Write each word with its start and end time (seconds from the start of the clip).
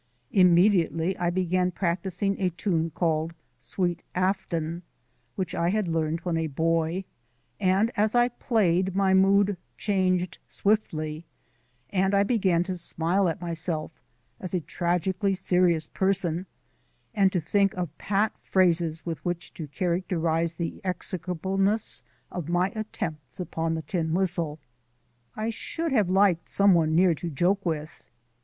Immediately 0.31 1.15
I 1.19 1.29
began 1.29 1.69
practising 1.69 2.39
a 2.41 2.49
tune 2.49 2.89
called 2.89 3.35
"Sweet 3.59 4.01
Afton," 4.15 4.81
which 5.35 5.53
I 5.53 5.69
had 5.69 5.87
learned 5.87 6.21
when 6.21 6.37
a 6.37 6.47
boy; 6.47 7.03
and, 7.59 7.91
as 7.95 8.15
I 8.15 8.29
played, 8.29 8.95
my 8.95 9.13
mood 9.13 9.57
changed 9.77 10.39
swiftly, 10.47 11.25
and 11.91 12.15
I 12.15 12.23
began 12.23 12.63
to 12.63 12.75
smile 12.77 13.29
at 13.29 13.39
myself 13.41 13.91
as 14.39 14.55
a 14.55 14.59
tragically 14.61 15.35
serious 15.35 15.85
person, 15.85 16.47
and 17.13 17.31
to 17.31 17.39
think 17.39 17.75
of 17.75 17.95
pat 17.99 18.33
phrases 18.41 19.05
with 19.05 19.23
which 19.23 19.53
to 19.53 19.67
characterize 19.67 20.55
the 20.55 20.81
execrableness 20.83 22.01
of 22.31 22.49
my 22.49 22.71
attempts 22.75 23.39
upon 23.39 23.75
the 23.75 23.83
tin 23.83 24.15
whistle. 24.15 24.57
I 25.35 25.51
should 25.51 25.91
have 25.91 26.09
liked 26.09 26.49
some 26.49 26.73
one 26.73 26.95
near 26.95 27.13
to 27.13 27.29
joke 27.29 27.63
with. 27.63 28.01